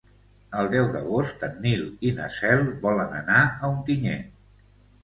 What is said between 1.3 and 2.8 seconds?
en Nil i na Cel